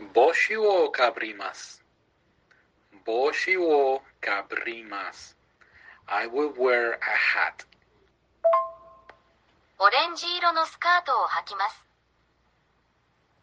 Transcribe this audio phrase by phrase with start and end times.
[0.00, 1.84] 帽子をかぶります。
[6.06, 7.64] I will wear a hat.
[9.78, 11.84] オレンジ色のスカートを履きます。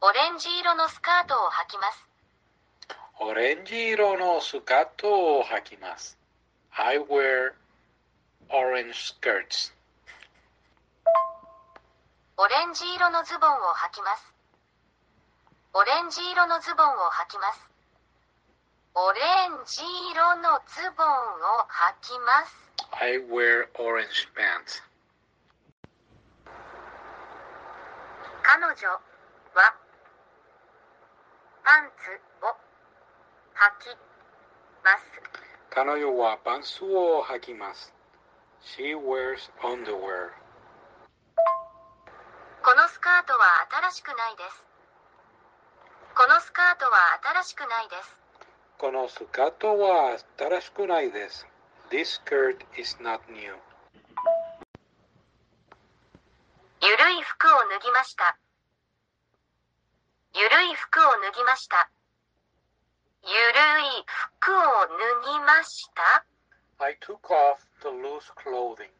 [0.00, 2.06] オレンジ色のスカートを履きます。
[3.20, 6.16] オレンジ色のスカートを履きます。
[6.70, 7.52] I wear
[8.48, 9.74] orange skirts.
[12.38, 14.37] オレンジ色のズボンを履きます。
[15.74, 17.68] オレンジ色のズボンを履きます。
[18.94, 22.56] オレンジ色のズボンを履きます。
[22.92, 24.82] I wear orange pants.
[28.42, 29.74] 彼女は
[31.62, 32.56] パンツを
[33.54, 33.96] 履き
[34.82, 35.04] ます。
[35.70, 37.92] 彼女はパンツを履きます。
[38.62, 40.32] She wears underwear.
[42.64, 44.64] このスカートは新しくないです。
[46.18, 48.16] このスカートは新しくないです。
[48.76, 51.46] このスカートは新しくないです。
[51.90, 53.54] This skirt is not new.
[56.82, 58.36] ゆるい服を脱ぎました。
[60.34, 61.88] ゆるい服を脱ぎました。
[63.22, 63.38] ゆる
[63.86, 64.90] い服を
[65.22, 66.26] 脱ぎました
[66.82, 68.90] ？I took off the loose clothing.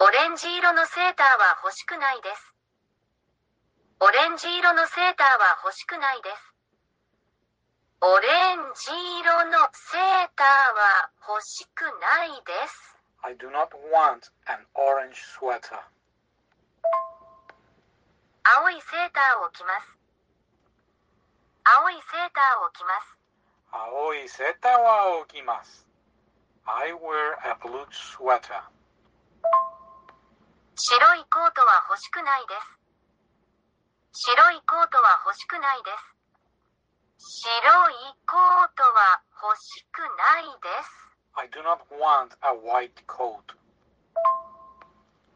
[0.00, 2.57] オレンジ色のセーターは欲しくないです。
[4.38, 6.54] オレンジ色のセーターは欲しくないです。
[8.00, 8.86] オレンジ
[9.18, 10.46] 色のセーター
[10.78, 12.94] は欲しくないです。
[13.22, 15.82] I do not want an orange sweater.
[18.62, 19.98] 青いセーターを着ます。
[21.82, 23.18] 青いセーターを着ます。
[23.72, 25.84] 青いセーターは着ます。
[26.64, 28.62] I wear a blue sweater.
[30.76, 32.77] 白いコートは欲しくないです。
[34.12, 36.18] 白いコートは欲しくないです。
[37.18, 37.94] 白い
[38.26, 41.08] コートは欲しくないです。
[41.34, 43.54] I do not want a white coat.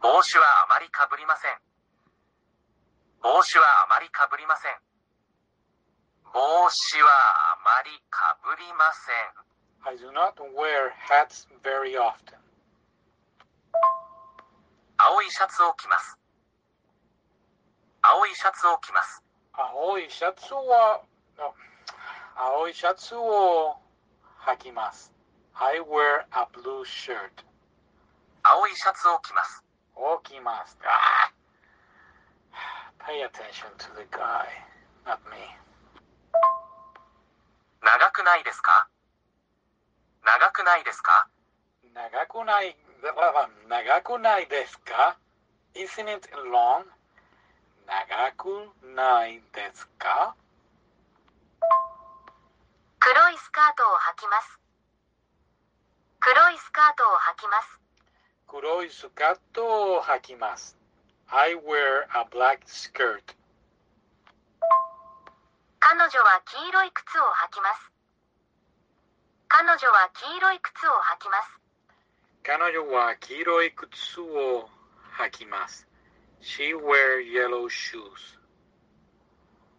[0.00, 1.56] 帽子はあまりかぶりません。
[3.22, 4.76] 帽子はあまりかぶりません。
[6.32, 7.08] 帽子は
[7.54, 9.46] あまりかぶりません。
[9.88, 12.36] I do not wear hats very often.
[14.98, 16.18] 青いシャツを着ます。
[18.26, 19.22] 青いシャツを着ます。
[19.54, 21.00] 青いシャツは.
[22.34, 23.76] 青いシャツを
[24.50, 25.12] 履きます。
[25.54, 27.30] I wear a blue shirt.
[28.42, 29.62] 青いシャツを着ます。
[29.94, 30.76] を着ます。
[30.82, 31.30] Ah!
[33.06, 34.48] Pay attention to the guy,
[35.06, 35.38] not me.
[37.80, 38.88] 長くないですか？
[40.24, 41.28] 長くないですか？
[41.94, 42.76] 長くない、
[43.68, 45.16] 長くないですか
[45.76, 46.84] ?Isn't it long?
[48.16, 48.48] 長く
[48.96, 50.34] ないですか？
[52.98, 54.58] 黒いスカートを履きます。
[56.18, 57.78] 黒いスカートを履きます。
[58.48, 60.78] 黒いスカートを履きます。
[61.28, 63.20] I wear a black skirt.
[65.78, 67.92] 彼女は黄色い靴を履きます。
[69.48, 71.60] 彼女は黄色い靴を履きます。
[72.42, 74.70] 彼女は黄色い靴を
[75.18, 75.85] 履きます。
[76.40, 78.38] She wear yellow shoes.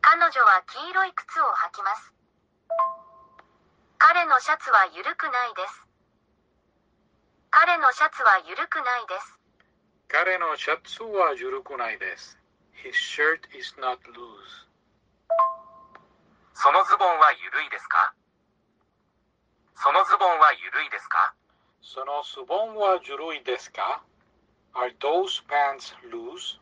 [0.00, 2.12] 彼女は黄色い靴を履きます。
[3.98, 5.84] 彼のシャツは緩くないです。
[7.50, 9.38] 彼のシャツは緩くないです。
[10.08, 12.38] 彼のシャツは緩くないです。
[12.84, 14.68] His shirt is not loose.
[16.54, 18.14] そのズボンは緩いですか？
[19.76, 21.34] そのズボンは緩いですか？
[21.82, 24.02] そのズボンは緩いですか？
[24.78, 26.56] ?Are those pants loose?